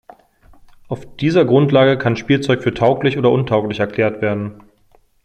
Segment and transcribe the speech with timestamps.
[0.87, 4.63] Auf dieser Grundlage kann Spielzeug für tauglich oder untauglich erklärt werden.